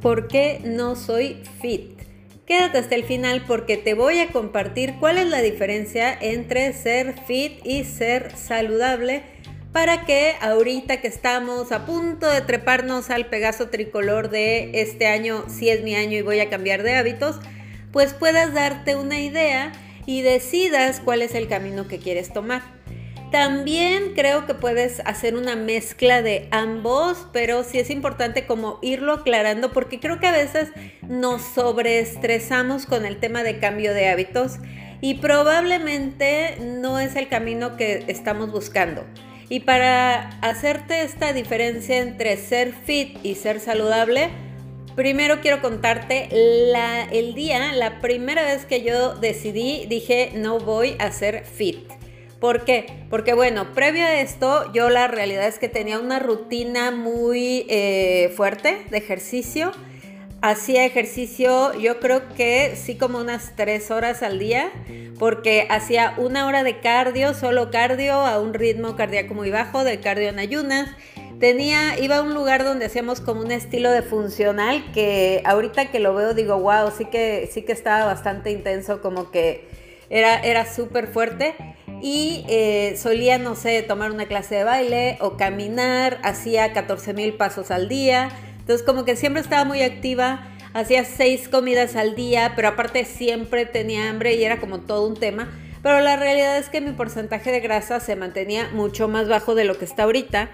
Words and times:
¿Por 0.00 0.28
qué 0.28 0.60
no 0.64 0.96
soy 0.96 1.42
fit? 1.60 1.98
Quédate 2.46 2.78
hasta 2.78 2.94
el 2.94 3.04
final 3.04 3.44
porque 3.46 3.76
te 3.76 3.92
voy 3.92 4.20
a 4.20 4.28
compartir 4.28 4.94
cuál 4.98 5.18
es 5.18 5.26
la 5.26 5.42
diferencia 5.42 6.16
entre 6.18 6.72
ser 6.72 7.14
fit 7.26 7.60
y 7.62 7.84
ser 7.84 8.34
saludable 8.36 9.22
para 9.72 10.06
que 10.06 10.34
ahorita 10.40 11.00
que 11.00 11.08
estamos 11.08 11.72
a 11.72 11.84
punto 11.84 12.26
de 12.26 12.40
treparnos 12.40 13.10
al 13.10 13.26
Pegaso 13.26 13.68
tricolor 13.68 14.30
de 14.30 14.70
este 14.80 15.06
año, 15.06 15.44
si 15.48 15.68
es 15.68 15.82
mi 15.82 15.94
año 15.94 16.16
y 16.16 16.22
voy 16.22 16.40
a 16.40 16.48
cambiar 16.48 16.82
de 16.82 16.94
hábitos, 16.94 17.38
pues 17.92 18.14
puedas 18.14 18.54
darte 18.54 18.96
una 18.96 19.20
idea 19.20 19.72
y 20.06 20.22
decidas 20.22 21.00
cuál 21.04 21.20
es 21.20 21.34
el 21.34 21.48
camino 21.48 21.86
que 21.86 21.98
quieres 21.98 22.32
tomar. 22.32 22.77
También 23.30 24.14
creo 24.14 24.46
que 24.46 24.54
puedes 24.54 25.00
hacer 25.04 25.36
una 25.36 25.54
mezcla 25.54 26.22
de 26.22 26.48
ambos, 26.50 27.26
pero 27.30 27.62
sí 27.62 27.78
es 27.78 27.90
importante 27.90 28.46
como 28.46 28.78
irlo 28.80 29.12
aclarando 29.12 29.70
porque 29.72 30.00
creo 30.00 30.18
que 30.18 30.26
a 30.26 30.32
veces 30.32 30.70
nos 31.02 31.42
sobreestresamos 31.42 32.86
con 32.86 33.04
el 33.04 33.18
tema 33.18 33.42
de 33.42 33.58
cambio 33.58 33.92
de 33.92 34.08
hábitos 34.08 34.56
y 35.02 35.14
probablemente 35.14 36.56
no 36.60 36.98
es 36.98 37.16
el 37.16 37.28
camino 37.28 37.76
que 37.76 38.04
estamos 38.08 38.50
buscando. 38.50 39.04
Y 39.50 39.60
para 39.60 40.30
hacerte 40.40 41.02
esta 41.02 41.34
diferencia 41.34 41.98
entre 41.98 42.36
ser 42.38 42.72
fit 42.72 43.18
y 43.22 43.34
ser 43.34 43.60
saludable, 43.60 44.30
primero 44.96 45.40
quiero 45.42 45.60
contarte 45.60 46.28
el 46.32 47.34
día, 47.34 47.72
la 47.72 48.00
primera 48.00 48.42
vez 48.42 48.64
que 48.64 48.82
yo 48.82 49.14
decidí, 49.14 49.84
dije, 49.86 50.32
no 50.34 50.58
voy 50.58 50.96
a 50.98 51.12
ser 51.12 51.44
fit. 51.44 51.97
¿Por 52.40 52.64
qué? 52.64 52.86
Porque 53.10 53.34
bueno, 53.34 53.74
previo 53.74 54.04
a 54.04 54.20
esto, 54.20 54.72
yo 54.72 54.90
la 54.90 55.08
realidad 55.08 55.48
es 55.48 55.58
que 55.58 55.68
tenía 55.68 55.98
una 55.98 56.20
rutina 56.20 56.92
muy 56.92 57.66
eh, 57.68 58.32
fuerte 58.36 58.84
de 58.90 58.98
ejercicio. 58.98 59.72
Hacía 60.40 60.84
ejercicio, 60.84 61.76
yo 61.80 61.98
creo 61.98 62.28
que 62.36 62.76
sí 62.76 62.96
como 62.96 63.18
unas 63.18 63.56
tres 63.56 63.90
horas 63.90 64.22
al 64.22 64.38
día, 64.38 64.70
porque 65.18 65.66
hacía 65.68 66.14
una 66.16 66.46
hora 66.46 66.62
de 66.62 66.78
cardio, 66.78 67.34
solo 67.34 67.72
cardio, 67.72 68.14
a 68.14 68.40
un 68.40 68.54
ritmo 68.54 68.94
cardíaco 68.94 69.34
muy 69.34 69.50
bajo, 69.50 69.82
de 69.82 69.98
cardio 69.98 70.28
en 70.28 70.38
ayunas. 70.38 70.90
Tenía, 71.40 71.98
iba 71.98 72.18
a 72.18 72.22
un 72.22 72.34
lugar 72.34 72.62
donde 72.62 72.84
hacíamos 72.84 73.20
como 73.20 73.40
un 73.40 73.50
estilo 73.50 73.90
de 73.90 74.02
funcional 74.02 74.92
que 74.92 75.42
ahorita 75.44 75.90
que 75.90 75.98
lo 75.98 76.14
veo 76.14 76.34
digo, 76.34 76.56
wow, 76.60 76.92
sí 76.96 77.06
que, 77.06 77.48
sí 77.52 77.62
que 77.62 77.72
estaba 77.72 78.04
bastante 78.04 78.52
intenso, 78.52 79.00
como 79.00 79.32
que 79.32 79.66
era, 80.10 80.38
era 80.40 80.66
súper 80.72 81.08
fuerte. 81.08 81.54
Y 82.00 82.44
eh, 82.48 82.96
solía, 82.96 83.38
no 83.38 83.56
sé, 83.56 83.82
tomar 83.82 84.12
una 84.12 84.26
clase 84.26 84.54
de 84.56 84.64
baile 84.64 85.18
o 85.20 85.36
caminar, 85.36 86.20
hacía 86.22 86.72
14 86.72 87.12
mil 87.12 87.34
pasos 87.34 87.72
al 87.72 87.88
día, 87.88 88.28
entonces 88.58 88.86
como 88.86 89.04
que 89.04 89.16
siempre 89.16 89.42
estaba 89.42 89.64
muy 89.64 89.82
activa, 89.82 90.46
hacía 90.74 91.04
seis 91.04 91.48
comidas 91.48 91.96
al 91.96 92.14
día, 92.14 92.52
pero 92.54 92.68
aparte 92.68 93.04
siempre 93.04 93.66
tenía 93.66 94.10
hambre 94.10 94.34
y 94.34 94.44
era 94.44 94.60
como 94.60 94.80
todo 94.80 95.08
un 95.08 95.16
tema, 95.16 95.48
pero 95.88 96.02
la 96.02 96.16
realidad 96.16 96.58
es 96.58 96.68
que 96.68 96.82
mi 96.82 96.92
porcentaje 96.92 97.50
de 97.50 97.60
grasa 97.60 97.98
se 97.98 98.14
mantenía 98.14 98.68
mucho 98.74 99.08
más 99.08 99.26
bajo 99.26 99.54
de 99.54 99.64
lo 99.64 99.78
que 99.78 99.86
está 99.86 100.02
ahorita. 100.02 100.50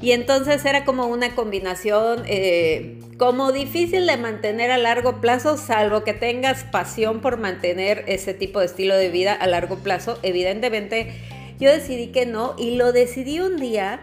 Y 0.00 0.12
entonces 0.12 0.64
era 0.64 0.86
como 0.86 1.08
una 1.08 1.34
combinación 1.34 2.22
eh, 2.24 2.98
como 3.18 3.52
difícil 3.52 4.06
de 4.06 4.16
mantener 4.16 4.70
a 4.70 4.78
largo 4.78 5.20
plazo, 5.20 5.58
salvo 5.58 6.04
que 6.04 6.14
tengas 6.14 6.64
pasión 6.64 7.20
por 7.20 7.36
mantener 7.36 8.02
ese 8.06 8.32
tipo 8.32 8.60
de 8.60 8.64
estilo 8.64 8.96
de 8.96 9.10
vida 9.10 9.34
a 9.34 9.46
largo 9.46 9.76
plazo. 9.76 10.18
Evidentemente 10.22 11.12
yo 11.60 11.70
decidí 11.70 12.06
que 12.06 12.24
no 12.24 12.54
y 12.56 12.76
lo 12.76 12.92
decidí 12.92 13.40
un 13.40 13.58
día 13.58 14.00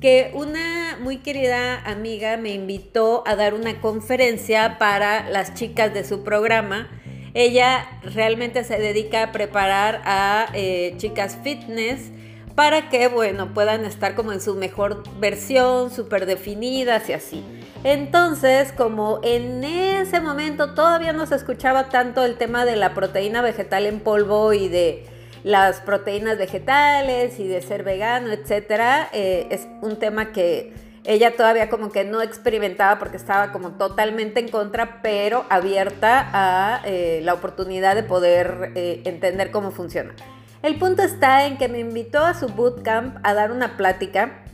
que 0.00 0.32
una 0.34 0.98
muy 1.00 1.18
querida 1.18 1.80
amiga 1.88 2.38
me 2.38 2.50
invitó 2.54 3.22
a 3.24 3.36
dar 3.36 3.54
una 3.54 3.80
conferencia 3.80 4.78
para 4.78 5.30
las 5.30 5.54
chicas 5.54 5.94
de 5.94 6.02
su 6.02 6.24
programa. 6.24 6.90
Ella 7.34 7.86
realmente 8.02 8.62
se 8.62 8.78
dedica 8.78 9.24
a 9.24 9.32
preparar 9.32 10.00
a 10.04 10.46
eh, 10.54 10.94
chicas 10.98 11.36
fitness 11.42 12.10
para 12.54 12.88
que, 12.88 13.08
bueno, 13.08 13.52
puedan 13.52 13.84
estar 13.84 14.14
como 14.14 14.32
en 14.32 14.40
su 14.40 14.54
mejor 14.54 15.02
versión, 15.18 15.90
súper 15.90 16.26
definidas 16.26 17.08
y 17.08 17.12
así. 17.12 17.44
Entonces, 17.82 18.72
como 18.72 19.18
en 19.24 19.64
ese 19.64 20.20
momento 20.20 20.74
todavía 20.74 21.12
no 21.12 21.26
se 21.26 21.34
escuchaba 21.34 21.88
tanto 21.88 22.24
el 22.24 22.36
tema 22.36 22.64
de 22.64 22.76
la 22.76 22.94
proteína 22.94 23.42
vegetal 23.42 23.86
en 23.86 23.98
polvo 23.98 24.52
y 24.52 24.68
de 24.68 25.04
las 25.42 25.80
proteínas 25.80 26.38
vegetales 26.38 27.38
y 27.40 27.48
de 27.48 27.60
ser 27.60 27.82
vegano, 27.82 28.32
etcétera, 28.32 29.10
eh, 29.12 29.48
es 29.50 29.66
un 29.82 29.98
tema 29.98 30.32
que 30.32 30.72
ella 31.04 31.36
todavía 31.36 31.68
como 31.68 31.92
que 31.92 32.04
no 32.04 32.22
experimentaba 32.22 32.98
porque 32.98 33.18
estaba 33.18 33.52
como 33.52 33.72
totalmente 33.72 34.40
en 34.40 34.48
contra, 34.48 35.02
pero 35.02 35.44
abierta 35.50 36.30
a 36.32 36.80
eh, 36.84 37.20
la 37.22 37.34
oportunidad 37.34 37.94
de 37.94 38.02
poder 38.02 38.72
eh, 38.74 39.02
entender 39.04 39.50
cómo 39.50 39.70
funciona. 39.70 40.14
El 40.62 40.78
punto 40.78 41.02
está 41.02 41.44
en 41.46 41.58
que 41.58 41.68
me 41.68 41.78
invitó 41.78 42.24
a 42.24 42.32
su 42.32 42.48
bootcamp 42.48 43.18
a 43.22 43.34
dar 43.34 43.52
una 43.52 43.76
plática 43.76 44.44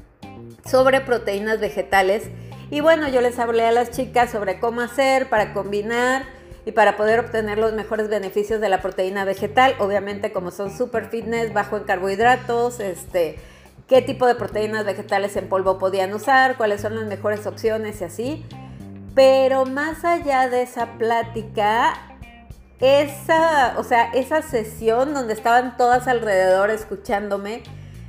sobre 0.69 1.01
proteínas 1.01 1.61
vegetales. 1.61 2.25
Y 2.71 2.81
bueno, 2.81 3.09
yo 3.09 3.21
les 3.21 3.39
hablé 3.39 3.65
a 3.65 3.73
las 3.73 3.93
chicas 3.93 4.31
sobre 4.31 4.59
cómo 4.59 4.81
hacer 4.81 5.29
para 5.29 5.53
combinar 5.53 6.25
y 6.67 6.73
para 6.73 6.97
poder 6.97 7.21
obtener 7.21 7.59
los 7.59 7.73
mejores 7.75 8.09
beneficios 8.09 8.61
de 8.61 8.69
la 8.69 8.83
proteína 8.83 9.25
vegetal. 9.25 9.77
Obviamente 9.79 10.33
como 10.33 10.51
son 10.51 10.77
super 10.77 11.07
fitness, 11.07 11.53
bajo 11.53 11.77
en 11.77 11.85
carbohidratos, 11.85 12.81
este, 12.81 13.39
qué 13.91 14.03
tipo 14.03 14.25
de 14.29 14.37
proteínas 14.37 14.87
vegetales 14.87 15.35
en 15.35 15.49
polvo 15.49 15.77
podían 15.77 16.15
usar, 16.15 16.57
cuáles 16.57 16.81
son 16.81 16.95
las 16.95 17.07
mejores 17.07 17.45
opciones 17.49 18.01
y 18.01 18.05
así. 18.05 18.47
Pero 19.17 19.67
más 19.67 20.05
allá 20.05 20.49
de 20.49 20.63
esa 20.63 20.97
plática, 20.97 21.95
esa, 22.79 23.75
o 23.79 23.83
sea, 23.83 24.13
esa 24.13 24.43
sesión 24.43 25.13
donde 25.13 25.33
estaban 25.33 25.77
todas 25.77 26.07
alrededor 26.07 26.71
escuchándome, 26.71 27.65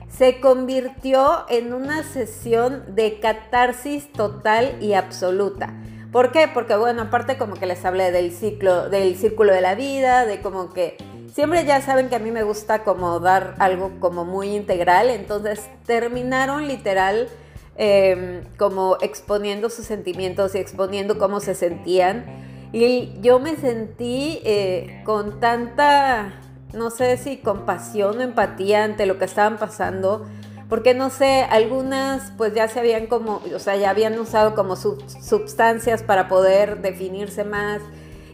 se 0.07 0.39
convirtió 0.39 1.45
en 1.49 1.73
una 1.73 2.03
sesión 2.03 2.83
de 2.93 3.19
catarsis 3.19 4.13
total 4.13 4.77
y 4.81 4.93
absoluta. 4.93 5.73
¿Por 6.11 6.31
qué? 6.31 6.47
Porque 6.47 6.75
bueno, 6.75 7.01
aparte 7.01 7.39
como 7.39 7.55
que 7.55 7.65
les 7.65 7.83
hablé 7.85 8.11
del 8.11 8.31
ciclo, 8.31 8.87
del 8.89 9.15
círculo 9.15 9.51
de 9.51 9.61
la 9.61 9.73
vida, 9.73 10.27
de 10.27 10.41
como 10.41 10.73
que 10.73 10.97
siempre 11.33 11.65
ya 11.65 11.81
saben 11.81 12.09
que 12.09 12.15
a 12.15 12.19
mí 12.19 12.31
me 12.31 12.43
gusta 12.43 12.83
como 12.83 13.19
dar 13.19 13.55
algo 13.59 13.91
como 13.99 14.25
muy 14.25 14.55
integral, 14.55 15.09
entonces 15.09 15.69
terminaron 15.85 16.67
literal 16.67 17.29
em, 17.77 18.43
como 18.57 18.97
exponiendo 19.01 19.69
sus 19.69 19.85
sentimientos 19.85 20.55
y 20.55 20.59
exponiendo 20.59 21.17
cómo 21.17 21.39
se 21.39 21.55
sentían 21.55 22.51
y 22.73 23.19
yo 23.21 23.39
me 23.39 23.55
sentí 23.57 24.39
eh, 24.45 25.01
con 25.03 25.39
tanta, 25.39 26.39
no 26.73 26.89
sé 26.89 27.17
si 27.17 27.37
compasión 27.37 28.19
o 28.19 28.21
empatía 28.21 28.85
ante 28.85 29.05
lo 29.05 29.17
que 29.17 29.25
estaban 29.25 29.57
pasando, 29.57 30.25
porque 30.69 30.93
no 30.93 31.09
sé, 31.09 31.45
algunas 31.49 32.31
pues 32.37 32.53
ya 32.53 32.69
se 32.69 32.79
habían 32.79 33.07
como, 33.07 33.41
o 33.53 33.59
sea, 33.59 33.75
ya 33.75 33.89
habían 33.89 34.17
usado 34.17 34.55
como 34.55 34.77
sustancias 34.77 36.01
para 36.01 36.29
poder 36.29 36.81
definirse 36.81 37.43
más. 37.43 37.81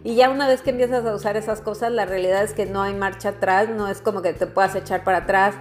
Y 0.04 0.16
ya 0.16 0.30
una 0.30 0.48
vez 0.48 0.62
que 0.62 0.70
empiezas 0.70 1.06
a 1.06 1.16
usar 1.16 1.38
esas 1.38 1.62
cosas, 1.62 1.92
la 1.92 2.06
realidad 2.06 2.44
es 2.44 2.54
que 2.54 2.66
no 2.66 2.82
hay 2.82 2.94
marcha 2.94 3.30
atrás, 3.30 3.70
no 3.70 3.88
es 3.88 4.02
como 4.02 4.22
que 4.22 4.34
te 4.34 4.48
puedas 4.48 4.76
echar 4.76 5.04
para 5.04 5.20
atrás. 5.20 5.56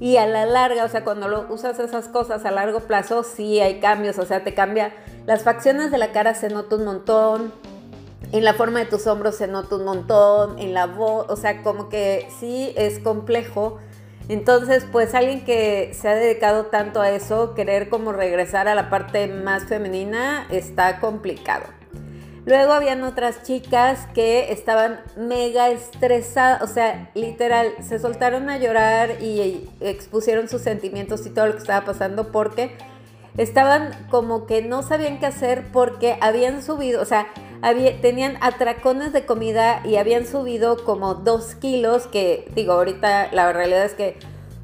Y 0.00 0.16
a 0.16 0.26
la 0.26 0.46
larga, 0.46 0.84
o 0.84 0.88
sea, 0.88 1.04
cuando 1.04 1.28
lo 1.28 1.46
usas 1.48 1.78
esas 1.78 2.08
cosas 2.08 2.44
a 2.44 2.50
largo 2.50 2.80
plazo, 2.80 3.22
sí 3.22 3.60
hay 3.60 3.78
cambios, 3.80 4.18
o 4.18 4.24
sea, 4.24 4.42
te 4.42 4.54
cambia. 4.54 4.92
Las 5.26 5.42
facciones 5.42 5.90
de 5.90 5.98
la 5.98 6.10
cara 6.12 6.34
se 6.34 6.48
nota 6.48 6.76
un 6.76 6.84
montón, 6.84 7.52
en 8.32 8.44
la 8.44 8.54
forma 8.54 8.78
de 8.78 8.86
tus 8.86 9.06
hombros 9.06 9.36
se 9.36 9.46
nota 9.46 9.76
un 9.76 9.84
montón, 9.84 10.58
en 10.58 10.72
la 10.74 10.86
voz, 10.86 11.26
o 11.28 11.36
sea, 11.36 11.62
como 11.62 11.88
que 11.88 12.26
sí 12.40 12.72
es 12.76 12.98
complejo. 12.98 13.78
Entonces, 14.28 14.86
pues 14.90 15.14
alguien 15.14 15.44
que 15.44 15.92
se 15.92 16.08
ha 16.08 16.14
dedicado 16.14 16.66
tanto 16.66 17.00
a 17.00 17.10
eso, 17.10 17.54
querer 17.54 17.88
como 17.88 18.12
regresar 18.12 18.68
a 18.68 18.74
la 18.74 18.88
parte 18.88 19.28
más 19.28 19.64
femenina, 19.64 20.46
está 20.50 20.98
complicado. 20.98 21.64
Luego 22.44 22.72
habían 22.72 23.04
otras 23.04 23.44
chicas 23.44 24.08
que 24.14 24.50
estaban 24.52 25.00
mega 25.16 25.68
estresadas, 25.70 26.62
o 26.62 26.66
sea, 26.66 27.10
literal, 27.14 27.68
se 27.80 28.00
soltaron 28.00 28.50
a 28.50 28.58
llorar 28.58 29.22
y 29.22 29.70
expusieron 29.80 30.48
sus 30.48 30.62
sentimientos 30.62 31.24
y 31.24 31.30
todo 31.30 31.46
lo 31.46 31.52
que 31.52 31.58
estaba 31.58 31.86
pasando 31.86 32.32
porque 32.32 32.76
estaban 33.36 33.92
como 34.10 34.46
que 34.46 34.60
no 34.60 34.82
sabían 34.82 35.20
qué 35.20 35.26
hacer 35.26 35.70
porque 35.72 36.18
habían 36.20 36.62
subido, 36.62 37.00
o 37.00 37.04
sea, 37.04 37.28
tenían 38.00 38.36
atracones 38.40 39.12
de 39.12 39.24
comida 39.24 39.80
y 39.84 39.96
habían 39.96 40.26
subido 40.26 40.84
como 40.84 41.14
dos 41.14 41.54
kilos, 41.54 42.08
que 42.08 42.50
digo, 42.56 42.72
ahorita 42.72 43.30
la 43.32 43.52
realidad 43.52 43.84
es 43.84 43.94
que 43.94 44.18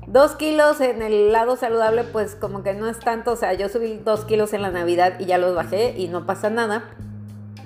dos 0.09 0.35
kilos 0.35 0.81
en 0.81 1.01
el 1.01 1.33
lado 1.33 1.55
saludable 1.55 2.03
pues 2.03 2.35
como 2.35 2.65
que 2.65 2.75
no 2.75 2.89
es 2.89 2.99
tanto, 2.99 3.33
o 3.33 3.37
sea, 3.37 3.53
yo 3.53 3.69
subí 3.69 4.01
dos 4.05 4.25
kilos 4.25 4.53
en 4.53 4.63
la 4.63 4.73
Navidad 4.73 5.21
y 5.21 5.27
ya 5.27 5.39
los 5.39 5.55
bajé 5.55 5.95
y 5.97 6.09
no 6.09 6.27
pasa 6.27 6.51
nada. 6.51 6.91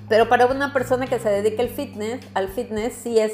Pero 0.09 0.29
para 0.29 0.45
una 0.47 0.73
persona 0.73 1.07
que 1.07 1.19
se 1.19 1.29
dedica 1.29 1.63
al 1.63 1.69
fitness, 1.69 2.25
al 2.33 2.49
fitness 2.49 2.93
sí 2.93 3.19
es 3.19 3.33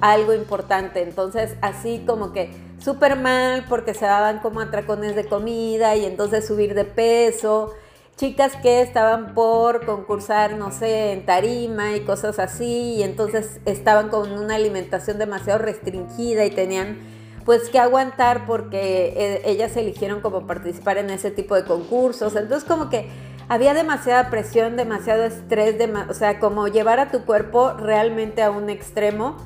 algo 0.00 0.34
importante. 0.34 1.02
Entonces, 1.02 1.56
así 1.62 2.04
como 2.06 2.32
que 2.32 2.50
súper 2.78 3.16
mal 3.16 3.64
porque 3.68 3.94
se 3.94 4.04
daban 4.04 4.38
como 4.40 4.60
atracones 4.60 5.16
de 5.16 5.26
comida 5.26 5.96
y 5.96 6.04
entonces 6.04 6.46
subir 6.46 6.74
de 6.74 6.84
peso. 6.84 7.72
Chicas 8.16 8.56
que 8.56 8.80
estaban 8.80 9.34
por 9.34 9.84
concursar, 9.84 10.56
no 10.56 10.70
sé, 10.70 11.12
en 11.12 11.26
tarima 11.26 11.96
y 11.96 12.00
cosas 12.00 12.38
así, 12.38 12.94
y 12.94 13.02
entonces 13.02 13.60
estaban 13.66 14.08
con 14.08 14.32
una 14.32 14.54
alimentación 14.54 15.18
demasiado 15.18 15.58
restringida 15.58 16.46
y 16.46 16.50
tenían 16.50 16.98
pues 17.44 17.68
que 17.68 17.78
aguantar 17.78 18.46
porque 18.46 19.12
eh, 19.16 19.42
ellas 19.44 19.76
eligieron 19.76 20.20
como 20.20 20.46
participar 20.46 20.96
en 20.96 21.10
ese 21.10 21.30
tipo 21.30 21.54
de 21.54 21.64
concursos. 21.64 22.34
Entonces 22.34 22.66
como 22.66 22.88
que 22.88 23.08
había 23.48 23.74
demasiada 23.74 24.30
presión, 24.30 24.76
demasiado 24.76 25.24
estrés, 25.24 25.76
o 26.08 26.14
sea, 26.14 26.40
como 26.40 26.68
llevar 26.68 26.98
a 26.98 27.10
tu 27.10 27.24
cuerpo 27.24 27.72
realmente 27.72 28.42
a 28.42 28.50
un 28.50 28.70
extremo. 28.70 29.36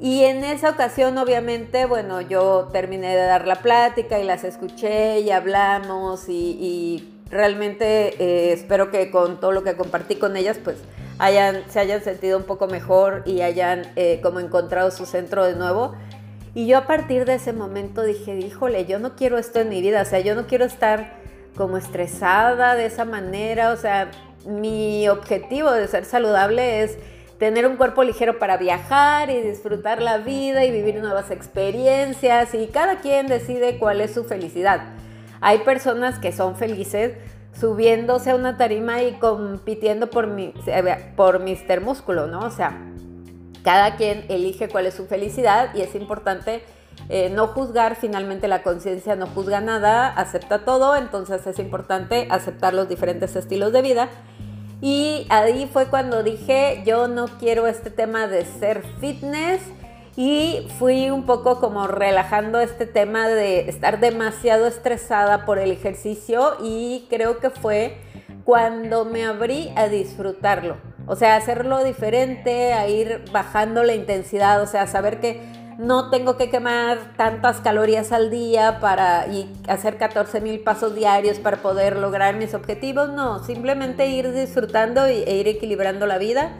Y 0.00 0.24
en 0.24 0.44
esa 0.44 0.70
ocasión, 0.70 1.16
obviamente, 1.18 1.86
bueno, 1.86 2.20
yo 2.20 2.68
terminé 2.72 3.16
de 3.16 3.24
dar 3.24 3.46
la 3.46 3.56
plática 3.56 4.18
y 4.18 4.24
las 4.24 4.44
escuché 4.44 5.20
y 5.20 5.30
hablamos 5.30 6.28
y, 6.28 7.10
realmente 7.30 8.14
eh, 8.22 8.52
espero 8.52 8.92
que 8.92 9.10
con 9.10 9.40
todo 9.40 9.50
lo 9.50 9.64
que 9.64 9.74
compartí 9.74 10.16
con 10.16 10.36
ellas, 10.36 10.58
pues 10.62 10.76
hayan, 11.18 11.64
se 11.68 11.80
hayan 11.80 12.04
sentido 12.04 12.38
un 12.38 12.44
poco 12.44 12.68
mejor 12.68 13.22
y 13.26 13.40
hayan 13.40 13.82
eh, 13.96 14.20
como 14.22 14.38
encontrado 14.38 14.90
su 14.92 15.04
centro 15.06 15.44
de 15.44 15.56
nuevo. 15.56 15.94
Y 16.54 16.66
yo 16.68 16.78
a 16.78 16.86
partir 16.86 17.24
de 17.24 17.34
ese 17.34 17.52
momento 17.52 18.02
dije, 18.02 18.38
híjole, 18.38 18.84
yo 18.84 19.00
no 19.00 19.16
quiero 19.16 19.38
esto 19.38 19.58
en 19.58 19.68
mi 19.68 19.80
vida, 19.80 20.02
o 20.02 20.04
sea, 20.04 20.20
yo 20.20 20.36
no 20.36 20.46
quiero 20.46 20.64
estar 20.64 21.23
como 21.56 21.76
estresada 21.76 22.74
de 22.74 22.86
esa 22.86 23.04
manera, 23.04 23.70
o 23.70 23.76
sea, 23.76 24.10
mi 24.46 25.08
objetivo 25.08 25.70
de 25.70 25.86
ser 25.88 26.04
saludable 26.04 26.82
es 26.82 26.98
tener 27.38 27.66
un 27.66 27.76
cuerpo 27.76 28.04
ligero 28.04 28.38
para 28.38 28.56
viajar 28.56 29.30
y 29.30 29.40
disfrutar 29.40 30.00
la 30.00 30.18
vida 30.18 30.64
y 30.64 30.70
vivir 30.70 31.00
nuevas 31.00 31.30
experiencias 31.30 32.54
y 32.54 32.66
cada 32.68 33.00
quien 33.00 33.26
decide 33.26 33.78
cuál 33.78 34.00
es 34.00 34.14
su 34.14 34.24
felicidad. 34.24 34.82
Hay 35.40 35.58
personas 35.58 36.18
que 36.18 36.32
son 36.32 36.56
felices 36.56 37.14
subiéndose 37.58 38.30
a 38.30 38.34
una 38.34 38.56
tarima 38.56 39.02
y 39.02 39.12
compitiendo 39.14 40.10
por, 40.10 40.26
mi, 40.26 40.54
por 41.16 41.40
Mister 41.40 41.80
Músculo, 41.80 42.26
¿no? 42.26 42.40
O 42.40 42.50
sea, 42.50 42.78
cada 43.62 43.96
quien 43.96 44.24
elige 44.28 44.68
cuál 44.68 44.86
es 44.86 44.94
su 44.94 45.06
felicidad 45.06 45.74
y 45.74 45.82
es 45.82 45.94
importante 45.94 46.62
eh, 47.08 47.30
no 47.30 47.48
juzgar, 47.48 47.96
finalmente 47.96 48.48
la 48.48 48.62
conciencia 48.62 49.14
no 49.16 49.26
juzga 49.26 49.60
nada, 49.60 50.08
acepta 50.08 50.64
todo, 50.64 50.96
entonces 50.96 51.46
es 51.46 51.58
importante 51.58 52.26
aceptar 52.30 52.72
los 52.74 52.88
diferentes 52.88 53.36
estilos 53.36 53.72
de 53.72 53.82
vida. 53.82 54.08
Y 54.80 55.26
ahí 55.30 55.68
fue 55.72 55.86
cuando 55.86 56.22
dije, 56.22 56.82
yo 56.84 57.08
no 57.08 57.26
quiero 57.38 57.66
este 57.66 57.90
tema 57.90 58.26
de 58.26 58.44
ser 58.44 58.82
fitness 59.00 59.60
y 60.16 60.68
fui 60.78 61.10
un 61.10 61.24
poco 61.26 61.60
como 61.60 61.86
relajando 61.86 62.60
este 62.60 62.86
tema 62.86 63.28
de 63.28 63.68
estar 63.68 63.98
demasiado 63.98 64.66
estresada 64.66 65.44
por 65.44 65.58
el 65.58 65.72
ejercicio 65.72 66.56
y 66.62 67.06
creo 67.10 67.38
que 67.38 67.50
fue 67.50 67.98
cuando 68.44 69.04
me 69.04 69.24
abrí 69.24 69.72
a 69.76 69.88
disfrutarlo. 69.88 70.76
O 71.06 71.16
sea, 71.16 71.36
hacerlo 71.36 71.84
diferente, 71.84 72.72
a 72.72 72.88
ir 72.88 73.24
bajando 73.32 73.82
la 73.82 73.94
intensidad, 73.94 74.62
o 74.62 74.66
sea, 74.66 74.86
saber 74.86 75.20
que 75.20 75.40
no 75.78 76.10
tengo 76.10 76.36
que 76.36 76.50
quemar 76.50 77.16
tantas 77.16 77.60
calorías 77.60 78.12
al 78.12 78.30
día 78.30 78.78
para 78.80 79.26
y 79.28 79.52
hacer 79.68 79.98
14 79.98 80.40
mil 80.40 80.60
pasos 80.60 80.94
diarios 80.94 81.38
para 81.38 81.58
poder 81.58 81.96
lograr 81.96 82.36
mis 82.36 82.54
objetivos. 82.54 83.10
No, 83.10 83.42
simplemente 83.42 84.06
ir 84.06 84.32
disfrutando 84.32 85.04
e 85.06 85.36
ir 85.36 85.48
equilibrando 85.48 86.06
la 86.06 86.18
vida. 86.18 86.52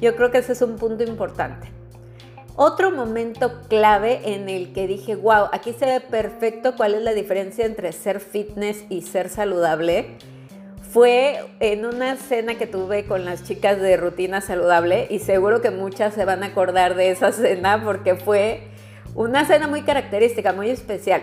Yo 0.00 0.16
creo 0.16 0.30
que 0.30 0.38
ese 0.38 0.52
es 0.52 0.62
un 0.62 0.76
punto 0.76 1.02
importante. 1.02 1.72
Otro 2.56 2.90
momento 2.90 3.62
clave 3.68 4.34
en 4.34 4.48
el 4.48 4.72
que 4.72 4.88
dije, 4.88 5.14
wow, 5.14 5.46
aquí 5.52 5.72
se 5.72 5.86
ve 5.86 6.00
perfecto 6.00 6.74
cuál 6.76 6.94
es 6.94 7.02
la 7.02 7.12
diferencia 7.12 7.64
entre 7.64 7.92
ser 7.92 8.18
fitness 8.18 8.84
y 8.88 9.02
ser 9.02 9.28
saludable 9.28 10.16
fue 10.90 11.44
en 11.60 11.84
una 11.84 12.16
cena 12.16 12.56
que 12.56 12.66
tuve 12.66 13.04
con 13.04 13.24
las 13.24 13.44
chicas 13.44 13.80
de 13.80 13.96
Rutina 13.96 14.40
Saludable 14.40 15.06
y 15.10 15.18
seguro 15.18 15.60
que 15.60 15.70
muchas 15.70 16.14
se 16.14 16.24
van 16.24 16.42
a 16.42 16.46
acordar 16.46 16.94
de 16.94 17.10
esa 17.10 17.32
cena 17.32 17.82
porque 17.84 18.14
fue 18.14 18.68
una 19.14 19.44
cena 19.44 19.66
muy 19.66 19.82
característica, 19.82 20.52
muy 20.52 20.70
especial. 20.70 21.22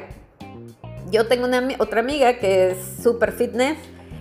Yo 1.10 1.28
tengo 1.28 1.46
una, 1.46 1.68
otra 1.80 2.02
amiga 2.02 2.38
que 2.38 2.72
es 2.72 2.78
super 3.02 3.32
fitness 3.32 3.78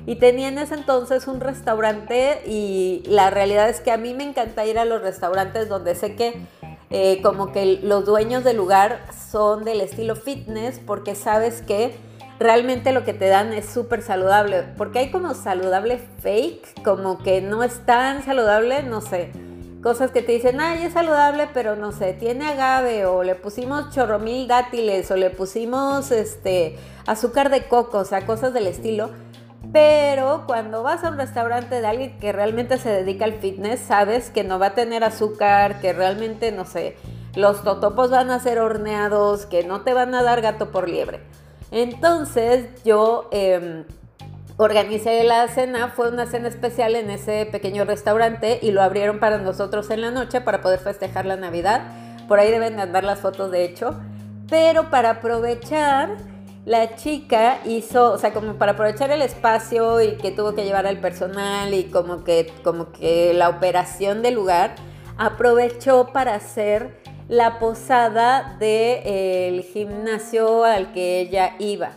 y 0.07 0.17
tenía 0.17 0.49
en 0.49 0.59
ese 0.59 0.75
entonces 0.75 1.27
un 1.27 1.41
restaurante 1.41 2.43
y 2.47 3.03
la 3.07 3.31
realidad 3.31 3.69
es 3.69 3.81
que 3.81 3.91
a 3.91 3.97
mí 3.97 4.15
me 4.15 4.25
encanta 4.25 4.65
ir 4.65 4.79
a 4.79 4.85
los 4.85 5.03
restaurantes 5.03 5.69
donde 5.69 5.95
sé 5.95 6.15
que 6.15 6.35
eh, 6.91 7.21
como 7.23 7.53
que 7.53 7.81
los 7.83 8.05
dueños 8.05 8.45
del 8.45 8.57
lugar 8.57 9.01
son 9.31 9.65
del 9.65 9.81
estilo 9.81 10.17
fitness 10.17 10.79
porque 10.79 11.15
sabes 11.15 11.63
que 11.63 11.95
realmente 12.45 12.93
lo 12.93 13.05
que 13.05 13.15
te 13.15 13.27
dan 13.29 13.55
es 13.55 13.65
súper 13.65 14.03
saludable. 14.03 14.65
Porque 14.77 14.99
hay 14.99 15.11
como 15.11 15.33
saludable 15.33 15.99
fake, 16.21 16.83
como 16.85 17.19
que 17.19 17.41
no 17.41 17.63
es 17.63 17.87
tan 17.87 18.23
saludable, 18.23 18.83
no 18.83 19.01
sé. 19.01 19.33
Cosas 19.83 20.11
que 20.11 20.21
te 20.21 20.33
dicen, 20.33 20.61
ay, 20.61 20.85
es 20.85 20.93
saludable, 20.93 21.49
pero 21.55 21.75
no 21.75 21.91
sé, 21.91 22.13
tiene 22.13 22.47
agave, 22.47 23.07
o 23.07 23.23
le 23.23 23.35
pusimos 23.35 23.91
chorromil 23.95 24.47
dátiles, 24.47 25.11
o 25.11 25.17
le 25.17 25.31
pusimos 25.31 26.11
este 26.11 26.77
azúcar 27.07 27.49
de 27.49 27.65
coco, 27.65 27.99
o 27.99 28.05
sea, 28.05 28.27
cosas 28.27 28.53
del 28.53 28.67
estilo. 28.67 29.09
Pero 29.73 30.45
cuando 30.47 30.83
vas 30.83 31.03
a 31.03 31.09
un 31.09 31.17
restaurante 31.17 31.81
de 31.81 31.87
alguien 31.87 32.19
que 32.19 32.33
realmente 32.33 32.77
se 32.77 32.91
dedica 32.91 33.25
al 33.25 33.35
fitness, 33.35 33.81
sabes 33.81 34.29
que 34.29 34.45
no 34.45 34.59
va 34.59 34.67
a 34.67 34.75
tener 34.75 35.03
azúcar, 35.03 35.81
que 35.81 35.95
realmente, 35.95 36.53
no 36.53 36.67
sé, 36.67 36.97
los 37.35 37.65
totopos 37.65 38.11
van 38.11 38.31
a 38.31 38.39
ser 38.39 38.59
horneados, 38.59 39.47
que 39.47 39.65
no 39.65 39.81
te 39.81 39.95
van 39.95 40.15
a 40.15 40.23
dar 40.23 40.43
gato 40.43 40.71
por 40.71 40.91
liebre. 40.91 41.21
Entonces 41.75 42.69
yo 42.85 43.29
em, 43.33 43.83
organicé 44.59 45.25
la 45.25 45.49
cena, 45.49 45.89
fue 45.89 46.09
una 46.09 46.25
cena 46.25 46.47
especial 46.47 46.95
en 46.95 47.11
ese 47.11 47.47
pequeño 47.47 47.85
restaurante 47.85 48.61
y 48.63 48.71
lo 48.71 48.81
abrieron 48.81 49.19
para 49.19 49.39
nosotros 49.39 49.91
en 49.91 50.01
la 50.01 50.13
noche 50.13 50.41
para 50.41 50.61
poder 50.61 50.79
festejar 50.79 51.27
la 51.27 51.35
Navidad. 51.35 51.83
Por 52.29 52.39
ahí 52.39 52.53
deben 52.53 52.77
de 52.77 52.83
andar 52.83 53.03
las 53.03 53.19
fotos 53.19 53.51
de 53.51 53.65
hecho. 53.65 54.01
Pero 54.49 54.89
para 54.89 55.11
aprovechar, 55.11 56.17
la 56.65 56.95
chica 56.95 57.59
hizo, 57.65 58.13
o 58.13 58.19
sea, 58.19 58.33
como 58.33 58.55
para 58.55 58.73
aprovechar 58.73 59.11
el 59.11 59.21
espacio 59.21 60.01
y 60.01 60.17
que 60.17 60.31
tuvo 60.31 60.55
que 60.55 60.65
llevar 60.65 60.87
al 60.87 61.01
personal 61.01 61.75
y 61.75 61.91
como 61.91 62.23
que, 62.23 62.53
como 62.63 62.93
que 62.93 63.35
la 63.35 63.49
operación 63.49 64.23
del 64.23 64.35
lugar, 64.35 64.77
aprovechó 65.17 66.13
para 66.13 66.37
hacer 66.37 67.03
la 67.29 67.59
posada 67.59 68.57
del 68.59 69.63
gimnasio 69.63 70.65
al 70.65 70.93
que 70.93 71.21
ella 71.21 71.55
iba. 71.59 71.91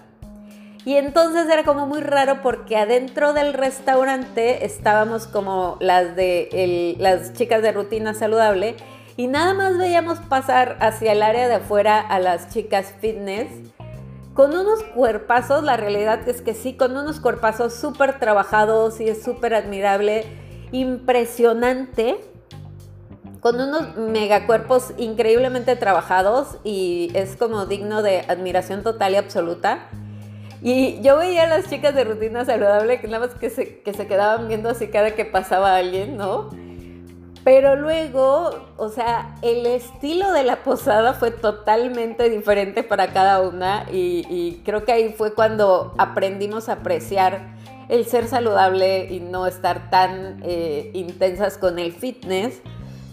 Y 0.86 0.96
entonces 0.96 1.50
era 1.50 1.64
como 1.64 1.86
muy 1.86 2.00
raro 2.00 2.42
porque 2.42 2.78
adentro 2.78 3.34
del 3.34 3.54
restaurante 3.54 4.66
estábamos 4.66 5.28
como 5.28 5.78
las 5.82 6.16
de 6.16 6.96
las 7.00 7.34
chicas 7.34 7.62
de 7.62 7.74
rutina 7.74 8.14
saludable 8.14 8.76
y 9.18 9.28
nada 9.28 9.54
más 9.54 9.78
veíamos 9.78 10.20
pasar 10.20 10.78
hacia 10.80 11.12
el 11.12 11.24
área 11.24 11.50
de 11.50 11.56
afuera 11.56 12.00
a 12.00 12.20
las 12.20 12.54
chicas 12.54 12.94
fitness 13.02 13.50
con 14.38 14.52
unos 14.56 14.84
cuerpazos, 14.84 15.64
la 15.64 15.78
realidad 15.78 16.30
es 16.30 16.44
que 16.44 16.54
sí, 16.54 16.74
con 16.74 16.96
unos 16.96 17.20
cuerpazos 17.20 17.74
súper 17.74 18.20
trabajados 18.20 19.02
y 19.02 19.10
es 19.10 19.24
súper 19.24 19.56
admirable, 19.56 20.26
impresionante 20.72 22.18
con 23.48 23.62
unos 23.62 23.96
megacuerpos 23.96 24.92
increíblemente 24.98 25.78
trabajados 25.78 26.58
y 26.66 27.12
es 27.14 27.38
como 27.38 27.66
digno 27.66 28.02
de 28.02 28.26
admiración 28.28 28.84
total 28.84 29.14
y 29.14 29.16
absoluta. 29.16 29.88
Y 30.62 31.00
yo 31.02 31.18
veía 31.18 31.44
a 31.44 31.48
las 31.48 31.70
chicas 31.70 31.96
de 31.96 32.04
rutina 32.04 32.44
saludable 32.44 33.00
que 33.00 33.08
nada 33.08 33.26
más 33.26 33.36
que 33.36 33.50
se, 33.50 33.80
que 33.80 33.94
se 33.94 34.06
quedaban 34.06 34.50
viendo 34.50 34.68
así 34.68 34.88
cada 34.88 35.12
que 35.12 35.24
pasaba 35.24 35.78
alguien, 35.78 36.18
¿no? 36.18 36.50
Pero 37.46 37.78
luego, 37.78 38.50
o 38.76 38.90
sea, 38.90 39.38
el 39.42 39.66
estilo 39.66 40.34
de 40.34 40.44
la 40.44 40.58
posada 40.58 41.14
fue 41.14 41.32
totalmente 41.32 42.30
diferente 42.30 42.84
para 42.84 43.14
cada 43.14 43.40
una 43.40 43.86
y, 43.90 44.62
creo 44.66 44.84
que 44.84 44.92
ahí 44.92 45.14
fue 45.14 45.34
cuando 45.34 45.94
aprendimos 45.98 46.68
a 46.68 46.74
apreciar 46.74 47.56
el 47.88 48.06
ser 48.08 48.28
saludable 48.28 49.06
y 49.10 49.22
no 49.22 49.48
estar 49.48 49.90
tan 49.90 50.42
eh, 50.44 50.92
intensas 50.94 51.58
con 51.58 51.80
el 51.80 51.94
fitness 51.94 52.62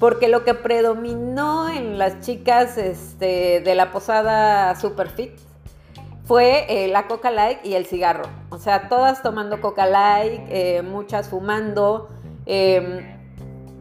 porque 0.05 0.29
lo 0.29 0.45
que 0.45 0.53
predominó 0.53 1.71
en 1.71 1.97
las 1.97 2.21
chicas 2.21 2.77
este, 2.77 3.63
de 3.63 3.75
la 3.75 3.91
posada 3.91 4.79
Super 4.79 5.09
Fit 5.09 5.33
fue 6.27 6.67
eh, 6.69 6.89
la 6.89 7.07
Coca 7.07 7.31
Light 7.31 7.65
y 7.65 7.73
el 7.73 7.87
cigarro. 7.87 8.29
O 8.51 8.59
sea, 8.59 8.91
todas 8.91 9.23
tomando 9.23 9.63
Coca 9.63 9.87
Light, 9.87 10.43
eh, 10.51 10.83
muchas 10.83 11.31
fumando, 11.31 12.11
em, 12.45 13.17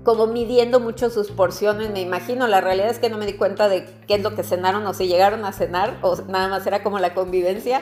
como 0.06 0.26
midiendo 0.28 0.80
mucho 0.80 1.10
sus 1.10 1.30
porciones, 1.30 1.90
me 1.90 2.00
imagino. 2.00 2.48
La 2.48 2.62
realidad 2.62 2.88
es 2.88 3.00
que 3.00 3.10
no 3.10 3.18
me 3.18 3.26
di 3.26 3.34
cuenta 3.34 3.68
de 3.68 3.84
qué 4.08 4.16
es 4.16 4.24
lo 4.24 4.34
que 4.34 4.44
cenaron 4.44 4.88
o 4.88 4.94
si 4.94 5.10
llegaron 5.10 5.44
a 5.44 5.52
cenar 5.52 5.98
o 6.04 6.16
nada 6.30 6.48
más 6.48 6.66
era 6.66 6.84
como 6.84 7.00
la 7.00 7.14
convivencia. 7.14 7.82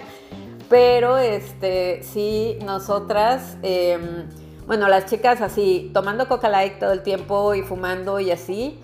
Pero 0.67 1.19
este, 1.19 2.01
sí, 2.01 2.57
nosotras 2.65 3.59
em, 3.61 4.29
bueno, 4.71 4.87
las 4.87 5.05
chicas 5.05 5.41
así, 5.41 5.91
tomando 5.93 6.29
coca 6.29 6.47
light 6.47 6.79
todo 6.79 6.93
el 6.93 7.03
tiempo 7.03 7.55
y 7.55 7.61
fumando 7.61 8.21
y 8.21 8.31
así. 8.31 8.79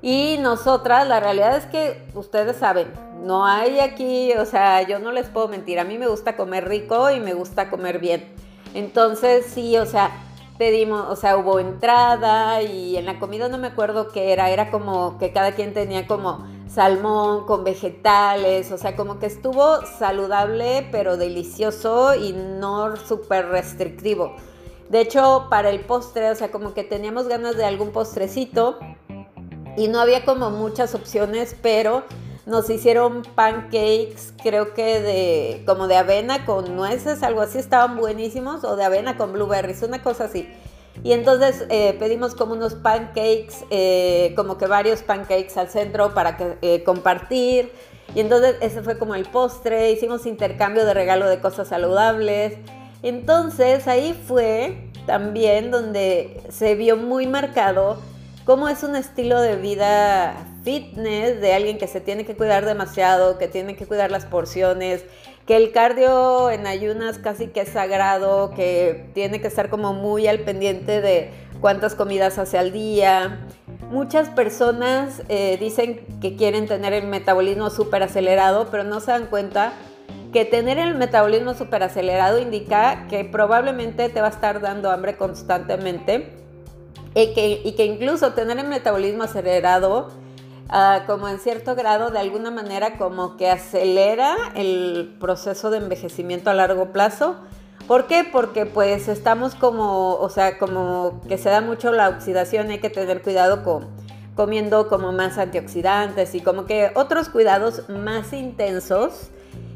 Y 0.00 0.38
nosotras, 0.38 1.08
la 1.08 1.18
realidad 1.18 1.56
es 1.56 1.66
que 1.66 2.06
ustedes 2.14 2.56
saben, 2.56 2.86
no 3.24 3.44
hay 3.44 3.80
aquí, 3.80 4.32
o 4.34 4.44
sea, 4.44 4.82
yo 4.82 5.00
no 5.00 5.10
les 5.10 5.26
puedo 5.26 5.48
mentir, 5.48 5.80
a 5.80 5.84
mí 5.84 5.98
me 5.98 6.06
gusta 6.06 6.36
comer 6.36 6.68
rico 6.68 7.10
y 7.10 7.18
me 7.18 7.34
gusta 7.34 7.68
comer 7.68 7.98
bien. 7.98 8.32
Entonces, 8.74 9.46
sí, 9.46 9.76
o 9.76 9.86
sea, 9.86 10.12
pedimos, 10.56 11.04
o 11.08 11.16
sea, 11.16 11.36
hubo 11.36 11.58
entrada 11.58 12.62
y 12.62 12.96
en 12.96 13.04
la 13.04 13.18
comida 13.18 13.48
no 13.48 13.58
me 13.58 13.66
acuerdo 13.66 14.10
qué 14.12 14.32
era, 14.32 14.50
era 14.50 14.70
como 14.70 15.18
que 15.18 15.32
cada 15.32 15.50
quien 15.50 15.74
tenía 15.74 16.06
como 16.06 16.46
salmón 16.68 17.44
con 17.44 17.64
vegetales, 17.64 18.70
o 18.70 18.78
sea, 18.78 18.94
como 18.94 19.18
que 19.18 19.26
estuvo 19.26 19.84
saludable 19.98 20.86
pero 20.92 21.16
delicioso 21.16 22.14
y 22.14 22.32
no 22.34 22.94
súper 22.94 23.48
restrictivo. 23.48 24.36
De 24.88 25.00
hecho, 25.00 25.46
para 25.50 25.70
el 25.70 25.80
postre, 25.80 26.30
o 26.30 26.34
sea, 26.34 26.50
como 26.50 26.74
que 26.74 26.84
teníamos 26.84 27.26
ganas 27.28 27.56
de 27.56 27.64
algún 27.64 27.90
postrecito 27.90 28.78
y 29.76 29.88
no 29.88 30.00
había 30.00 30.24
como 30.24 30.50
muchas 30.50 30.94
opciones, 30.94 31.56
pero 31.62 32.04
nos 32.46 32.68
hicieron 32.68 33.22
pancakes, 33.34 34.34
creo 34.42 34.74
que 34.74 35.00
de 35.00 35.62
como 35.66 35.88
de 35.88 35.96
avena 35.96 36.44
con 36.44 36.76
nueces, 36.76 37.22
algo 37.22 37.40
así, 37.40 37.58
estaban 37.58 37.96
buenísimos, 37.96 38.64
o 38.64 38.76
de 38.76 38.84
avena 38.84 39.16
con 39.16 39.32
blueberries, 39.32 39.82
una 39.82 40.02
cosa 40.02 40.24
así. 40.24 40.48
Y 41.02 41.12
entonces 41.12 41.66
eh, 41.70 41.96
pedimos 41.98 42.34
como 42.34 42.52
unos 42.52 42.74
pancakes, 42.74 43.64
eh, 43.70 44.32
como 44.36 44.58
que 44.58 44.66
varios 44.66 45.02
pancakes 45.02 45.56
al 45.56 45.68
centro 45.68 46.14
para 46.14 46.36
que, 46.36 46.56
eh, 46.62 46.84
compartir. 46.84 47.72
Y 48.14 48.20
entonces 48.20 48.56
ese 48.60 48.82
fue 48.82 48.98
como 48.98 49.14
el 49.14 49.24
postre, 49.24 49.90
hicimos 49.90 50.24
intercambio 50.26 50.84
de 50.84 50.94
regalo 50.94 51.26
de 51.26 51.40
cosas 51.40 51.68
saludables. 51.68 52.58
Entonces 53.04 53.86
ahí 53.86 54.18
fue 54.26 54.88
también 55.06 55.70
donde 55.70 56.40
se 56.48 56.74
vio 56.74 56.96
muy 56.96 57.26
marcado 57.26 57.98
cómo 58.46 58.66
es 58.66 58.82
un 58.82 58.96
estilo 58.96 59.42
de 59.42 59.56
vida 59.56 60.34
fitness 60.64 61.38
de 61.38 61.52
alguien 61.52 61.76
que 61.76 61.86
se 61.86 62.00
tiene 62.00 62.24
que 62.24 62.34
cuidar 62.34 62.64
demasiado, 62.64 63.36
que 63.36 63.46
tiene 63.46 63.76
que 63.76 63.84
cuidar 63.84 64.10
las 64.10 64.24
porciones, 64.24 65.04
que 65.46 65.56
el 65.56 65.70
cardio 65.70 66.50
en 66.50 66.66
ayunas 66.66 67.18
casi 67.18 67.48
que 67.48 67.60
es 67.60 67.68
sagrado, 67.68 68.52
que 68.56 69.10
tiene 69.12 69.38
que 69.42 69.48
estar 69.48 69.68
como 69.68 69.92
muy 69.92 70.26
al 70.26 70.40
pendiente 70.40 71.02
de 71.02 71.30
cuántas 71.60 71.94
comidas 71.94 72.38
hace 72.38 72.56
al 72.56 72.72
día. 72.72 73.46
Muchas 73.90 74.30
personas 74.30 75.20
eh, 75.28 75.58
dicen 75.60 76.00
que 76.22 76.36
quieren 76.36 76.66
tener 76.66 76.94
el 76.94 77.06
metabolismo 77.06 77.68
súper 77.68 78.02
acelerado, 78.02 78.68
pero 78.70 78.82
no 78.82 79.00
se 79.00 79.10
dan 79.10 79.26
cuenta 79.26 79.74
que 80.34 80.44
tener 80.44 80.76
el 80.76 80.94
metabolismo 80.94 81.54
súper 81.54 81.82
acelerado 81.82 82.38
indica 82.38 83.06
que 83.08 83.24
probablemente 83.24 84.10
te 84.10 84.20
va 84.20 84.26
a 84.26 84.30
estar 84.30 84.60
dando 84.60 84.90
hambre 84.90 85.16
constantemente 85.16 86.28
y 87.14 87.32
que, 87.32 87.62
y 87.64 87.72
que 87.72 87.86
incluso 87.86 88.34
tener 88.34 88.58
el 88.58 88.68
metabolismo 88.68 89.22
acelerado 89.22 90.10
Ah, 90.68 91.02
como 91.06 91.28
en 91.28 91.38
cierto 91.38 91.74
grado, 91.74 92.10
de 92.10 92.18
alguna 92.18 92.50
manera, 92.50 92.96
como 92.96 93.36
que 93.36 93.50
acelera 93.50 94.34
el 94.54 95.14
proceso 95.20 95.70
de 95.70 95.78
envejecimiento 95.78 96.50
a 96.50 96.54
largo 96.54 96.90
plazo. 96.92 97.36
¿Por 97.86 98.06
qué? 98.06 98.24
Porque 98.30 98.64
pues 98.64 99.08
estamos 99.08 99.54
como, 99.54 100.14
o 100.14 100.28
sea, 100.30 100.58
como 100.58 101.20
que 101.28 101.36
se 101.36 101.50
da 101.50 101.60
mucho 101.60 101.92
la 101.92 102.08
oxidación, 102.08 102.70
hay 102.70 102.80
que 102.80 102.90
tener 102.90 103.22
cuidado 103.22 103.62
con 103.62 103.88
comiendo 104.34 104.88
como 104.88 105.12
más 105.12 105.38
antioxidantes 105.38 106.34
y 106.34 106.40
como 106.40 106.64
que 106.64 106.90
otros 106.96 107.28
cuidados 107.28 107.88
más 107.88 108.32
intensos. 108.32 109.30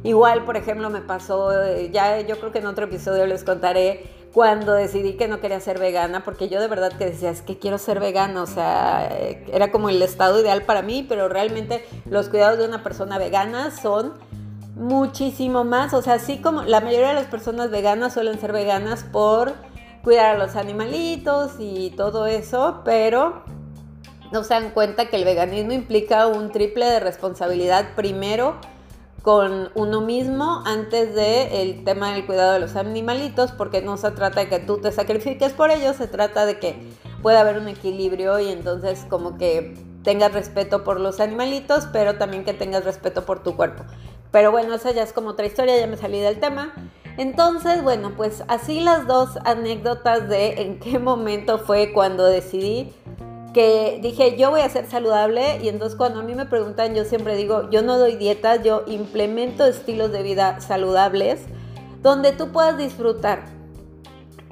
Igual, 0.04 0.44
por 0.44 0.56
ejemplo, 0.56 0.90
me 0.90 1.00
pasó, 1.00 1.52
eh, 1.62 1.90
ya 1.92 2.20
yo 2.20 2.38
creo 2.38 2.52
que 2.52 2.58
en 2.58 2.66
otro 2.66 2.84
episodio 2.84 3.26
les 3.26 3.42
contaré 3.42 4.06
cuando 4.32 4.74
decidí 4.74 5.14
que 5.14 5.26
no 5.26 5.40
quería 5.40 5.58
ser 5.58 5.78
vegana, 5.78 6.24
porque 6.24 6.48
yo 6.48 6.60
de 6.60 6.68
verdad 6.68 6.92
que 6.92 7.06
decía, 7.06 7.30
es 7.30 7.42
que 7.42 7.58
quiero 7.58 7.78
ser 7.78 7.98
vegana, 7.98 8.42
o 8.42 8.46
sea, 8.46 9.08
era 9.52 9.72
como 9.72 9.88
el 9.88 10.00
estado 10.02 10.40
ideal 10.40 10.62
para 10.62 10.82
mí, 10.82 11.04
pero 11.08 11.28
realmente 11.28 11.84
los 12.08 12.28
cuidados 12.28 12.58
de 12.58 12.66
una 12.66 12.82
persona 12.82 13.18
vegana 13.18 13.70
son 13.70 14.14
muchísimo 14.76 15.64
más, 15.64 15.92
o 15.92 16.02
sea, 16.02 16.14
así 16.14 16.38
como 16.38 16.62
la 16.62 16.80
mayoría 16.80 17.08
de 17.08 17.14
las 17.14 17.26
personas 17.26 17.70
veganas 17.70 18.14
suelen 18.14 18.38
ser 18.38 18.52
veganas 18.52 19.02
por 19.02 19.54
cuidar 20.04 20.36
a 20.36 20.38
los 20.38 20.54
animalitos 20.54 21.56
y 21.58 21.90
todo 21.96 22.26
eso, 22.26 22.82
pero 22.84 23.42
no 24.30 24.44
se 24.44 24.54
dan 24.54 24.70
cuenta 24.70 25.06
que 25.06 25.16
el 25.16 25.24
veganismo 25.24 25.72
implica 25.72 26.26
un 26.28 26.52
triple 26.52 26.86
de 26.86 27.00
responsabilidad. 27.00 27.94
Primero 27.96 28.60
con 29.22 29.70
uno 29.74 30.00
mismo 30.00 30.62
antes 30.64 31.14
de 31.14 31.80
tema 31.84 32.12
del 32.12 32.26
cuidado 32.26 32.52
de 32.52 32.60
los 32.60 32.76
animalitos, 32.76 33.52
porque 33.52 33.82
no 33.82 33.96
se 33.96 34.10
trata 34.12 34.40
de 34.40 34.48
que 34.48 34.58
tú 34.58 34.78
te 34.78 34.92
sacrifiques 34.92 35.52
por 35.52 35.70
ellos, 35.70 35.96
se 35.96 36.06
trata 36.06 36.46
de 36.46 36.58
que 36.58 36.76
pueda 37.22 37.40
haber 37.40 37.58
un 37.58 37.68
equilibrio 37.68 38.38
y 38.38 38.48
entonces 38.48 39.04
como 39.08 39.36
que 39.36 39.74
tengas 40.02 40.32
respeto 40.32 40.84
por 40.84 41.00
los 41.00 41.20
animalitos, 41.20 41.86
pero 41.92 42.16
también 42.16 42.44
que 42.44 42.54
tengas 42.54 42.84
respeto 42.84 43.26
por 43.26 43.42
tu 43.42 43.56
cuerpo. 43.56 43.84
Pero 44.30 44.50
bueno, 44.50 44.74
esa 44.74 44.92
ya 44.92 45.02
es 45.02 45.12
como 45.12 45.30
otra 45.30 45.46
historia, 45.46 45.78
ya 45.78 45.86
me 45.86 45.96
salí 45.96 46.20
del 46.20 46.38
tema. 46.38 46.74
Entonces, 47.16 47.82
bueno, 47.82 48.12
pues 48.16 48.44
así 48.46 48.80
las 48.80 49.06
dos 49.06 49.38
anécdotas 49.44 50.28
de 50.28 50.62
en 50.62 50.78
qué 50.78 50.98
momento 51.00 51.58
fue 51.58 51.92
cuando 51.92 52.24
decidí 52.24 52.94
que 53.58 53.98
dije, 54.00 54.36
yo 54.36 54.50
voy 54.50 54.60
a 54.60 54.68
ser 54.68 54.88
saludable 54.88 55.58
y 55.60 55.68
entonces 55.68 55.98
cuando 55.98 56.20
a 56.20 56.22
mí 56.22 56.32
me 56.32 56.46
preguntan, 56.46 56.94
yo 56.94 57.04
siempre 57.04 57.34
digo, 57.34 57.68
yo 57.70 57.82
no 57.82 57.98
doy 57.98 58.14
dietas, 58.14 58.62
yo 58.62 58.84
implemento 58.86 59.66
estilos 59.66 60.12
de 60.12 60.22
vida 60.22 60.60
saludables 60.60 61.40
donde 62.00 62.30
tú 62.30 62.52
puedas 62.52 62.78
disfrutar. 62.78 63.46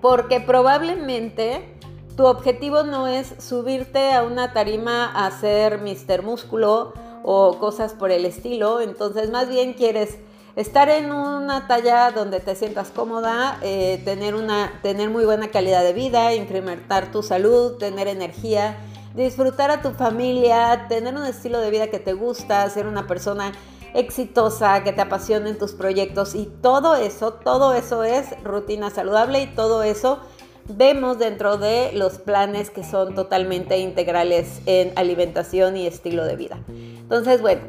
Porque 0.03 0.41
probablemente 0.41 1.79
tu 2.17 2.27
objetivo 2.27 2.83
no 2.83 3.07
es 3.07 3.33
subirte 3.39 4.13
a 4.13 4.25
una 4.25 4.53
tarima 4.53 5.05
a 5.05 5.27
hacer 5.27 5.81
Mister 5.83 6.25
Músculo 6.25 6.93
o 7.23 7.61
cosas 7.61 7.93
por 7.93 8.11
el 8.11 8.25
estilo, 8.25 8.81
entonces 8.81 9.31
más 9.31 9.49
bien 9.49 9.75
quieres 9.75 10.19
estar 10.57 10.89
en 10.89 11.13
una 11.13 11.69
talla 11.69 12.11
donde 12.11 12.41
te 12.41 12.57
sientas 12.57 12.91
cómoda, 12.91 13.61
eh, 13.63 14.03
tener, 14.05 14.35
una, 14.35 14.81
tener 14.83 15.11
muy 15.11 15.25
buena 15.25 15.47
calidad 15.53 15.85
de 15.85 15.93
vida, 15.93 16.35
incrementar 16.35 17.13
tu 17.13 17.23
salud, 17.23 17.77
tener 17.77 18.09
energía, 18.09 18.77
disfrutar 19.17 19.71
a 19.71 19.83
tu 19.83 19.91
familia, 19.93 20.87
tener 20.89 21.15
un 21.15 21.25
estilo 21.25 21.59
de 21.61 21.71
vida 21.71 21.89
que 21.89 21.99
te 21.99 22.13
gusta, 22.13 22.69
ser 22.71 22.87
una 22.87 23.07
persona 23.07 23.53
exitosa, 23.95 24.85
que 24.85 24.93
te 24.93 25.01
apasionen 25.01 25.59
tus 25.59 25.73
proyectos 25.73 26.35
y 26.35 26.47
todo 26.61 26.95
eso, 26.97 27.33
todo 27.33 27.73
eso 27.73 28.05
es 28.05 28.27
rutina 28.45 28.91
saludable 28.91 29.43
y 29.43 29.47
todo 29.47 29.83
eso 29.83 30.21
vemos 30.69 31.19
dentro 31.19 31.57
de 31.57 31.93
los 31.95 32.19
planes 32.19 32.71
que 32.71 32.85
son 32.85 33.15
totalmente 33.15 33.79
integrales 33.79 34.61
en 34.67 34.93
alimentación 34.97 35.77
y 35.77 35.87
estilo 35.87 36.25
de 36.25 36.37
vida. 36.37 36.59
Entonces, 36.69 37.41
bueno, 37.41 37.63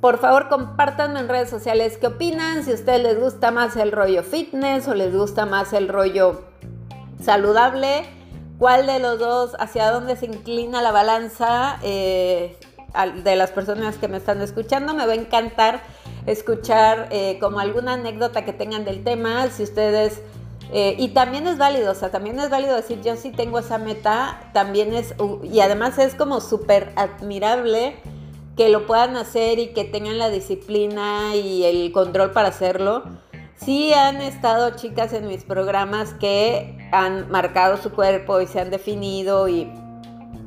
por 0.00 0.18
favor, 0.18 0.48
compártanme 0.48 1.20
en 1.20 1.28
redes 1.28 1.48
sociales 1.48 1.96
qué 1.98 2.08
opinan, 2.08 2.64
si 2.64 2.72
a 2.72 2.74
ustedes 2.74 3.02
les 3.02 3.20
gusta 3.20 3.52
más 3.52 3.76
el 3.76 3.92
rollo 3.92 4.24
fitness 4.24 4.88
o 4.88 4.94
les 4.94 5.14
gusta 5.14 5.46
más 5.46 5.72
el 5.72 5.88
rollo 5.88 6.42
saludable, 7.22 8.04
cuál 8.62 8.86
de 8.86 9.00
los 9.00 9.18
dos, 9.18 9.56
hacia 9.58 9.90
dónde 9.90 10.14
se 10.14 10.26
inclina 10.26 10.82
la 10.82 10.92
balanza 10.92 11.80
eh, 11.82 12.56
de 13.24 13.34
las 13.34 13.50
personas 13.50 13.96
que 13.96 14.06
me 14.06 14.18
están 14.18 14.40
escuchando. 14.40 14.94
Me 14.94 15.04
va 15.04 15.14
a 15.14 15.16
encantar 15.16 15.82
escuchar 16.26 17.08
eh, 17.10 17.38
como 17.40 17.58
alguna 17.58 17.94
anécdota 17.94 18.44
que 18.44 18.52
tengan 18.52 18.84
del 18.84 19.02
tema, 19.02 19.48
si 19.48 19.64
ustedes... 19.64 20.22
Eh, 20.72 20.94
y 20.96 21.08
también 21.08 21.48
es 21.48 21.58
válido, 21.58 21.90
o 21.90 21.94
sea, 21.96 22.12
también 22.12 22.38
es 22.38 22.50
válido 22.50 22.76
decir, 22.76 23.02
yo 23.02 23.16
sí 23.16 23.32
tengo 23.32 23.58
esa 23.58 23.78
meta, 23.78 24.48
también 24.54 24.94
es, 24.94 25.12
y 25.42 25.58
además 25.58 25.98
es 25.98 26.14
como 26.14 26.40
súper 26.40 26.92
admirable 26.94 27.96
que 28.56 28.68
lo 28.68 28.86
puedan 28.86 29.16
hacer 29.16 29.58
y 29.58 29.72
que 29.72 29.82
tengan 29.82 30.18
la 30.18 30.30
disciplina 30.30 31.34
y 31.34 31.64
el 31.64 31.90
control 31.90 32.30
para 32.30 32.50
hacerlo. 32.50 33.02
Sí 33.64 33.94
han 33.94 34.20
estado 34.20 34.70
chicas 34.70 35.12
en 35.12 35.28
mis 35.28 35.44
programas 35.44 36.14
que 36.14 36.88
han 36.90 37.30
marcado 37.30 37.76
su 37.76 37.92
cuerpo 37.92 38.40
y 38.40 38.48
se 38.48 38.58
han 38.58 38.70
definido 38.70 39.48
y 39.48 39.70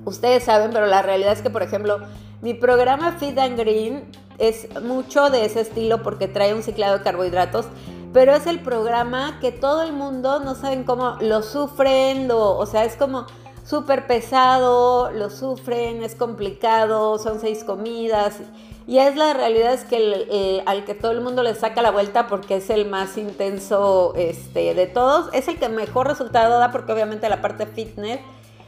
ustedes 0.03 0.43
saben, 0.43 0.71
pero 0.73 0.85
la 0.85 1.01
realidad 1.01 1.31
es 1.31 1.41
que, 1.41 1.49
por 1.49 1.63
ejemplo, 1.63 1.99
mi 2.41 2.53
programa 2.53 3.13
Fit 3.13 3.37
and 3.37 3.57
Green 3.57 4.03
es 4.37 4.67
mucho 4.81 5.29
de 5.29 5.45
ese 5.45 5.61
estilo 5.61 6.03
porque 6.03 6.27
trae 6.27 6.53
un 6.53 6.61
ciclado 6.61 6.97
de 6.97 7.03
carbohidratos, 7.05 7.67
pero 8.11 8.33
es 8.33 8.47
el 8.47 8.59
programa 8.59 9.39
que 9.39 9.53
todo 9.53 9.83
el 9.83 9.93
mundo 9.93 10.41
no 10.41 10.53
saben 10.53 10.83
cómo 10.83 11.15
lo 11.21 11.41
sufren, 11.41 12.29
o 12.29 12.65
sea, 12.65 12.83
es 12.83 12.97
como 12.97 13.27
súper 13.63 14.07
pesado, 14.07 15.09
lo 15.11 15.29
sufren, 15.29 16.03
es 16.03 16.15
complicado, 16.15 17.17
son 17.17 17.39
seis 17.39 17.63
comidas. 17.63 18.39
Y 18.87 18.99
es 18.99 19.15
la 19.15 19.33
realidad 19.33 19.73
es 19.73 19.83
que 19.83 20.63
al 20.65 20.85
que 20.85 20.93
todo 20.93 21.11
el 21.11 21.21
mundo 21.21 21.41
le 21.41 21.55
saca 21.55 21.81
la 21.81 21.89
vuelta 21.89 22.27
porque 22.27 22.57
es 22.57 22.69
el 22.69 22.87
más 22.87 23.17
intenso 23.17 24.13
este, 24.15 24.75
de 24.75 24.85
todos, 24.85 25.29
es 25.33 25.47
el 25.47 25.57
que 25.57 25.69
mejor 25.69 26.07
resultado 26.07 26.59
da 26.59 26.71
porque 26.71 26.91
obviamente 26.91 27.27
la 27.27 27.41
parte 27.41 27.65
fitness 27.65 28.19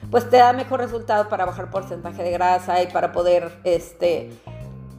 pues 0.10 0.30
te 0.30 0.38
da 0.38 0.54
mejor 0.54 0.80
resultado 0.80 1.30
para 1.30 1.46
bajar 1.46 1.70
porcentaje 1.70 2.24
de 2.24 2.32
grasa 2.32 2.82
y 2.82 2.88
para 2.88 3.12
poder 3.12 3.52
este, 3.64 4.32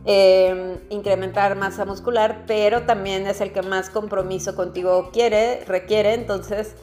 em, 0.04 0.78
incrementar 0.90 1.56
masa 1.56 1.84
muscular, 1.84 2.44
pero 2.46 2.82
también 2.82 3.26
es 3.26 3.40
el 3.40 3.52
que 3.52 3.62
más 3.62 3.90
compromiso 3.90 4.54
contigo 4.54 5.10
quiere, 5.12 5.64
requiere, 5.64 6.14
entonces 6.14 6.76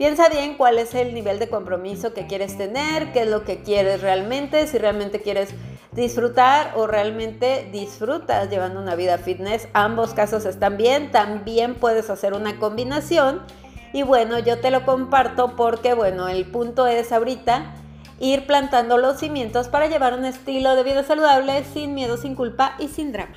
Piensa 0.00 0.30
bien 0.30 0.56
cuál 0.56 0.78
es 0.78 0.94
el 0.94 1.12
nivel 1.12 1.38
de 1.38 1.50
compromiso 1.50 2.14
que 2.14 2.26
quieres 2.26 2.56
tener, 2.56 3.12
qué 3.12 3.24
es 3.24 3.28
lo 3.28 3.44
que 3.44 3.58
quieres 3.58 4.00
realmente, 4.00 4.66
si 4.66 4.78
realmente 4.78 5.20
quieres 5.20 5.50
disfrutar 5.92 6.72
o 6.76 6.86
realmente 6.86 7.68
disfrutas 7.72 8.48
llevando 8.50 8.80
una 8.80 8.94
vida 8.94 9.18
fitness. 9.18 9.68
Ambos 9.72 10.14
casos 10.14 10.44
están 10.44 10.76
bien, 10.76 11.10
también 11.10 11.74
puedes 11.74 12.10
hacer 12.10 12.32
una 12.32 12.58
combinación. 12.58 13.42
Y 13.92 14.02
bueno, 14.02 14.38
yo 14.38 14.60
te 14.60 14.70
lo 14.70 14.84
comparto 14.84 15.56
porque 15.56 15.94
bueno, 15.94 16.28
el 16.28 16.46
punto 16.46 16.86
es 16.86 17.10
ahorita 17.10 17.74
ir 18.20 18.46
plantando 18.46 18.98
los 18.98 19.18
cimientos 19.18 19.68
para 19.68 19.88
llevar 19.88 20.14
un 20.14 20.24
estilo 20.24 20.76
de 20.76 20.84
vida 20.84 21.02
saludable 21.02 21.64
sin 21.64 21.94
miedo, 21.94 22.16
sin 22.16 22.34
culpa 22.34 22.74
y 22.78 22.88
sin 22.88 23.12
drama. 23.12 23.36